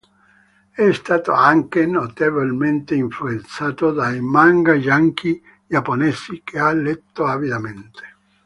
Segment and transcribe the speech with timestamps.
[0.73, 8.03] È stato anche notevolmente influenzato dai "manga yankee giapponesi" che ha letto avidamente.